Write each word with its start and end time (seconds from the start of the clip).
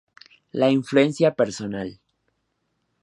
La 0.61 0.71
influencia 0.71 1.35
personal. 1.35 1.93